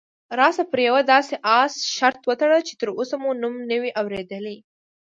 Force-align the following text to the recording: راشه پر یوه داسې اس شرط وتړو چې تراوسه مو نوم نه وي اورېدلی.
راشه 0.39 0.63
پر 0.71 0.79
یوه 0.87 1.01
داسې 1.13 1.35
اس 1.59 1.73
شرط 1.97 2.19
وتړو 2.25 2.59
چې 2.67 2.73
تراوسه 2.79 3.15
مو 3.21 3.29
نوم 3.41 3.55
نه 3.69 3.77
وي 3.81 3.91
اورېدلی. 4.01 4.57